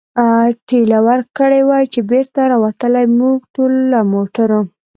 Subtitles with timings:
[0.67, 4.61] ټېله ورکړې وای، چې بېرته را وتلای، موږ ټول له موټرو.